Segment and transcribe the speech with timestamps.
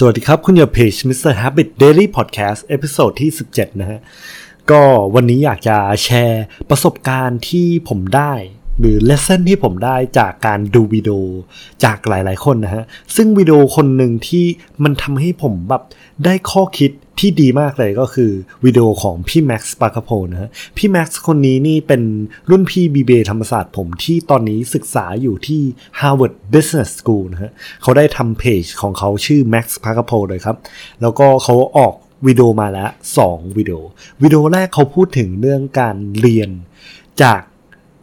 [0.00, 1.32] สวัสดีครับ คุณอยู่เพจ Mr.
[1.40, 4.00] Habit Daily Podcast episode ที่ 17 นะฮะ
[4.70, 4.82] ก็
[5.14, 8.32] วันนี้อยากจะแชร์ประสบการณ์ที่ผมได้
[8.80, 11.18] หรือ lesson ที่ผมได้จากการดูวิดีโอ
[11.84, 12.84] จากหลายๆคนนะฮะ
[13.16, 14.44] ซึ่งวิดีโอคนหนึ่งที่
[14.84, 15.82] มันทำให้ผมแบบ
[16.24, 18.30] ได้ข้อคิดที่ดีมากเลยก็คือ
[18.64, 22.02] วิดีโอของพี่ Max Pakapol นะฮะพี่ Max คนนี้นี่เป็น
[22.50, 25.62] รุ่นพี่ BBA ธรรมศาสตร์ผมที่ตอนนี้ศึกษาอยู่ที่
[26.00, 27.52] Harvard Business School นะฮะ
[27.82, 30.56] เขาได้ทำเพจของเขาชื่อ Max P A K A P O L เลยครับ
[31.00, 31.94] แล้วก็เขาออก
[32.26, 32.90] วิดีโอมาแล้ว
[33.24, 33.78] 2 วิดีโอ
[34.22, 36.50] วิดีโอแรกเขาพูดถึงเรื่องการเรียน
[37.22, 37.40] จาก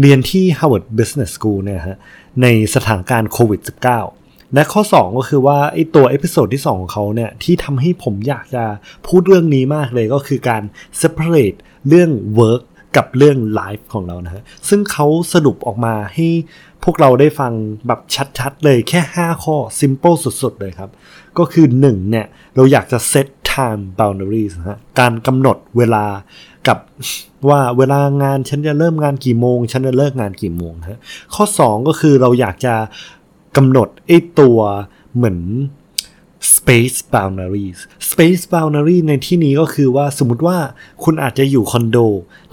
[0.00, 1.98] เรียนที่ Harvard Business School เนี่ยฮะ
[2.42, 3.60] ในสถานการณ์โควิด
[4.06, 8.64] -19 และข้อ 2 ก็คือว่าไอตัว episode ที่ 2 ของเขาเนี่ยที่ทำให้ผมอยากจะ
[9.06, 10.62] พูดเรื่องนี้มากเลยก็คือการ
[11.02, 11.58] separate
[11.88, 12.62] เรื่อง work
[12.96, 16.28] กับเรื่อง life ของเรานะฮะซึ่งเขาสรุปออกมาให้
[16.84, 17.52] พวกเราได้ฟัง
[17.86, 18.00] แบบ
[18.38, 20.90] ชัดๆเลยแค่ 5 ข้อ simple สุดๆเลยครับ
[21.38, 26.04] ก็คือ 1 เนี่ย เราอยากจะ set time boundaries นะฮะการกำหนดเวลา
[26.68, 26.78] กับ
[27.48, 31.00] ว่าเวลางานฉันจะเริ่มงานกี่โมง ฉันจะเลิกงานกี่โมงฮะ
[31.34, 32.74] ข้อ 2 ก็คือเราอยากจะ
[33.56, 34.58] กำหนดไอ้ตัว
[35.16, 35.38] เหมือน
[36.54, 37.78] space boundaries
[38.10, 40.58] space boundary ในที่นี้ก็คือว่าสมมติว่า
[41.04, 41.98] คุณอาจจะอยู่คอนโด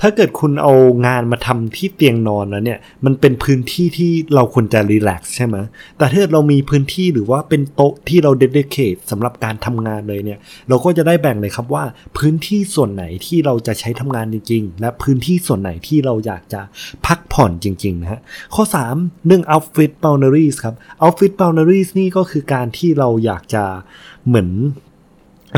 [0.01, 0.73] ถ้าเกิดคุณเอา
[1.07, 5.55] งานมาทำที่เตียงนอนแล้วเนี่ย มันเป็นพื้นที่ที่เราควรจะรีแลกซ์ใช่ไหม
[5.97, 10.39] แต่ถ้าเรามีพื้นที่หรือว่าเป็นโต๊ะที่เราเดดิเคทสำหรับการทำงานเลยเนี่ย
[10.69, 11.83] เราก็จะได้แบ่งเลยครับว่า
[12.17, 16.61] พื้นที่ส่วนไหนที่เราจะใช้ทำงานจริงๆ และพื้นที่ส่วนไหนที่เราอยากจะ
[17.05, 18.21] พักผ่อนจริงๆนะฮะ
[18.55, 18.63] ข้อ
[18.95, 23.63] 3 เรื่อง outfit boundaries ครับ outfit boundaries นี่ก็คือการที่เราอยากจะ
[24.27, 24.49] เหมือน
[25.53, 25.55] เ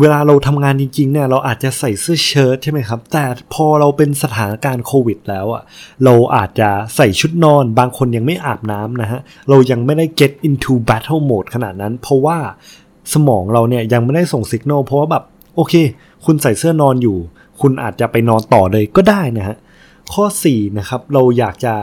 [0.00, 3.24] เวลาเราทำงานจริงๆเนี่ยเราอาจจะใส่เสื้อเชิ้ตใช่ไหมครับ แต่
[3.54, 5.62] พอเราเป็นสถานการณ์โควิดแล้วอะ
[6.04, 12.38] เราอาจจะใส่ชุดนอน บางคนยังไม่อาบน้ำนะฮะ เรายังไม่ได้ get into battle mode ขนาดนั้น เพราะว่า
[13.14, 15.24] สมองเราเนี่ยยังไม่ได้ส่งสัญญาณเพราะว่าแบบ
[15.56, 15.74] โอเค
[16.24, 17.18] คุณใส่เสื้อนอนอยู่
[17.60, 19.56] คุณอาจจะไปนอนต่อเลยก็ได้นะฮะ
[20.12, 21.74] ข้อ 4 นะครับ เราอยากจะ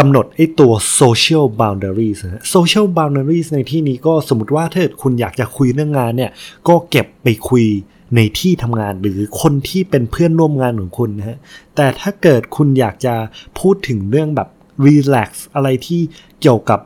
[0.00, 6.30] กำหนดไอ้ตัว social boundaries นะ social boundaries ในที่นี้ก็สมมติว่าถ้าคุณอยากจะคุยเรื่องงานเนี่ย
[6.68, 7.64] ก็เก็บไปคุย
[8.16, 11.38] ในที่ทำงานหรือคนที่เป็นเพื่อนร่วมงานของคุณนะฮะ
[11.76, 13.14] แต่ถ้าเกิดคุณอยากจะ
[13.58, 14.48] พูดถึงเรื่องแบบ
[14.86, 16.00] relax อะไรที่
[16.40, 16.80] เกี่ยวกับ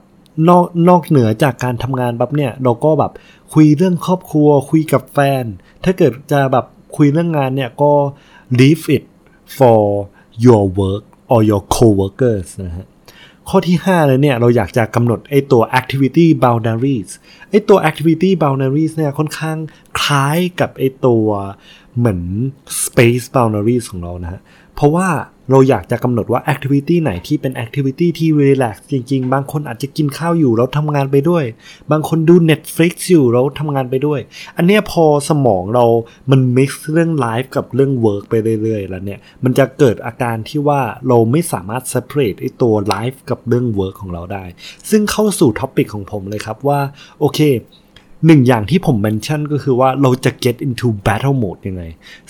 [0.48, 3.12] นอกนอกเหนือจากการทำงานแบบเนี่ย เราก็แบบ
[3.54, 5.44] คุยเรื่องครอบครัว คุยกับแฟน
[5.84, 7.92] ถ้าเกิดจะแบบคุยเรื่องงานเนี่ยก็
[8.58, 9.04] leave it
[9.56, 9.80] for
[10.44, 12.86] your work or your co-workers นะฮะ
[13.48, 17.10] ข้อที่5เลยเนี่ยเราอยากจะกำหนดไอ้ตัว activity boundaries
[17.50, 19.58] ไอ้ตัว activity boundaries เนี่ยค่อนข้าง
[20.00, 21.26] คล้ายกับไอ้ตัว
[21.98, 22.20] เหมือน
[22.84, 24.40] space boundaries ของเรานะฮะ
[24.76, 25.08] เพราะว่า
[25.50, 31.44] เราอยากจะกำหนดว่า activity ไหนที่เป็น activity ที่ relax จริงๆ บางคนอาจจะกินข้าวอยู่แล้วทำงานไปด้วย
[31.90, 34.20] บางคนดู Netflix อยู่แล้วทำงานไปด้วย
[34.56, 35.84] อันนี้พอสมองเรา
[36.30, 44.44] มัน mix เรื่อง life กับเรื่อง work ไปเรื่อยๆ แล้วเนี่ย มันจะเกิดอาการที่ว่าเราไม่สามารถ separate ไอตัว life กับเรื่อง work ของเราได้
[44.90, 46.80] ซึ่งเข้าสู่ topic ของผมเลยครับว่า
[47.20, 47.40] โอเค
[48.26, 51.82] หนึ่งอย่างที่ผม mention ก็คือว่าเราจะ get into battle mode ยังไง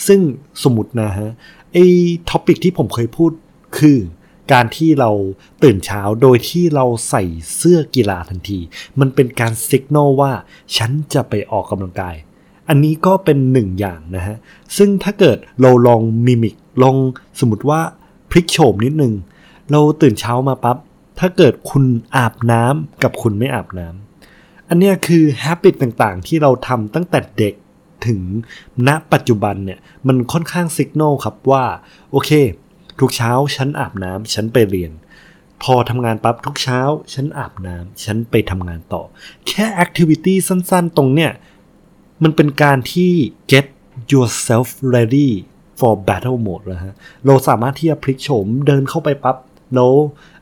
[0.07, 0.21] ซึ่ง
[0.63, 1.31] สมมตินะฮะ
[1.73, 1.87] ไอ้
[2.31, 3.31] topic ที่ผมเคยพูด
[3.79, 3.99] คือ
[4.53, 5.11] การที่เรา
[5.63, 7.25] ตื่นเช้าโดยที่เราใส่
[7.57, 8.59] เสื้อกีฬาทันที
[9.01, 10.33] มันเป็นการสิกโนว่า
[10.77, 12.15] ฉันจะไปออกกำลังกาย
[12.69, 14.37] อันนี้ก็เป็นหนึ่งอย่างนะฮะ
[14.77, 16.97] ซึ่งถ้าเกิดเราลองมิมิกลอง
[17.41, 17.81] สมมติว่า
[18.31, 19.15] พลิกโฉมนิดนึง
[19.71, 20.77] เราตื่นเช้ามาปับ๊บ
[21.19, 21.85] ถ้าเกิดคุณ
[22.17, 24.14] อาบน้ำกับคุณไม่อาบน้ำ
[24.69, 27.55] อันนี้คือฮ a บิตต่างๆ ที่เราทำตั้งแต่เด็ก
[28.07, 28.21] ถึง
[28.89, 31.65] ณปัจจุบันเนี่ยมันค่อนข้างสิกโนครับว่า
[32.11, 32.31] โอเค
[33.01, 34.93] ทุกเช้าฉันอาบน้ำฉันไปเรียน
[35.63, 36.81] พอทำงานปั๊บทุกเช้า
[37.15, 39.03] ฉันอาบน้ำฉันไปทำงานต่อ
[39.49, 41.31] แค่แอคทิวิตี้สั้นๆ ตรงเนี้ย
[42.23, 43.13] มันเป็นการที่
[43.53, 43.67] get
[44.13, 45.31] yourself ready
[45.79, 46.95] for battle mode แล้วฮะ
[47.27, 49.37] เราสามารถที่จะพลิกโฉมเดินเข้าไปปับ๊บ
[49.75, 49.93] แล้ว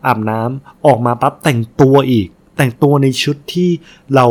[0.07, 3.71] อาบน้ำออกมาปั๊บแต่งตัวอีก แต่งตัวในชุดที่
[4.15, 4.27] เรา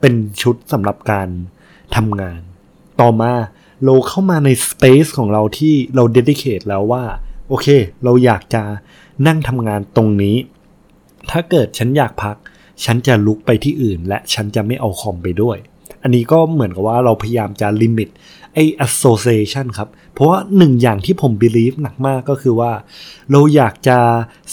[0.00, 1.28] เป็นชุดสำหรับการ
[1.96, 2.40] ทำงาน
[3.00, 3.32] ต่อมา
[3.84, 7.04] เราเข้ามาในสเปซของเราที่เราเดดิเคทแล้วว่า
[7.48, 7.66] โอเค
[8.04, 8.62] เราอยากจะ
[9.26, 10.36] นั่งทำงานตรงนี้
[11.30, 12.36] ถ้าเกิดฉันอยากพัก
[12.84, 15.56] ฉันจะลุกไปที่อื่น และฉันจะไม่เอาคอมไปด้วย
[16.02, 18.08] อันนี้ก็เหมือนกับว่าเราพยายามจะลิมิต
[18.54, 22.72] ไอ้ association ครับ เพราะว่าหนึ่งอย่างที่ผม believe หนักมากก็คือว่า
[23.30, 23.98] เราอยากจะ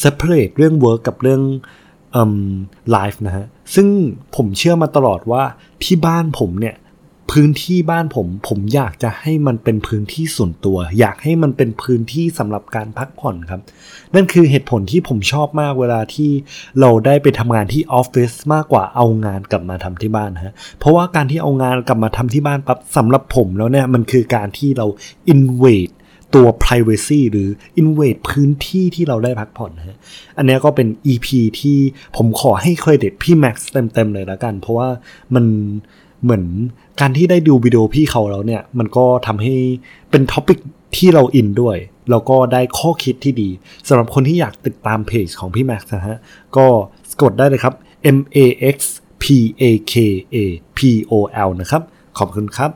[0.04, 1.42] separate เรื่อง work กับเรื่อง
[2.20, 2.36] um,
[2.96, 3.46] life นะฮะ
[3.76, 3.88] ซึ่ง
[4.36, 5.44] ผมเชื่อมาตลอดว่า
[5.84, 6.76] ที่บ้านผมเนี่ย
[7.32, 13.62] พื้นที่บ้านผมผมอยากจะให้มันเป็นพื้นที่ส่วนตัว อยากให้มันเป็นพื้นที่สำหรับการพักผ่อนครับ
[14.16, 16.32] นั่นคือเหตุผลที่ผมชอบมากเวลาที่
[16.80, 24.88] เราได้ไปทำงานที่ออฟฟิศมากกว่าเอางานกลับมาทำที่บ้านฮะเพราะว่าการที่เอางานกลับมาทำที่บ้านปั๊บสำหรับผมแล้วเนี่ยมันคือการที่เรา
[25.34, 25.94] invade
[26.36, 27.50] ตัว privacy หรือ
[27.82, 29.98] invade พื้นที่ที่เราได้พักผ่อนนะฮะ
[30.38, 31.28] อันนี้ก็เป็น EP
[31.60, 31.78] ที่
[32.18, 34.90] ผมขอให้เครดิตพี่แม็กซ์เต็ม ๆ เลยแล้วกัน เพราะว่า
[35.36, 35.46] มัน
[36.24, 36.46] เหมือน
[37.02, 39.56] การที่ได้ดูวิดีโอพี่เขาแล้วเนี่ย มันก็ทำให้
[40.12, 40.60] เป็น topic
[40.98, 41.78] ที่เราอินด้วย
[42.10, 43.50] แล้วก็ได้ข้อคิดที่ดี
[43.88, 46.18] สำหรับคนที่อยากติดตามเพจของพี่แม็กซ์นะฮะ
[46.58, 46.66] ก็
[47.22, 47.74] กดได้เลยครับ
[48.18, 48.38] M A
[48.76, 48.78] X
[49.24, 49.26] P
[49.62, 49.94] A K
[50.36, 50.38] A
[50.78, 50.80] P
[51.12, 51.14] O
[51.48, 51.82] L นะครับ
[52.18, 52.72] ขอบคุณครับ